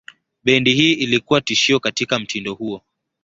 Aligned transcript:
Bendi 0.45 0.71
hii 0.73 0.93
ilikuwa 0.93 1.41
tishio 1.41 1.79
katika 1.79 2.19
mtindo 2.19 2.53
huo. 2.53 2.81